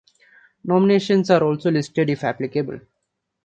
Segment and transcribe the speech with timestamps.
[0.63, 2.79] Nominations are also listed if applicable.